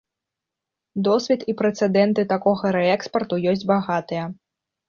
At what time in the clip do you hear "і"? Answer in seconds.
1.53-1.55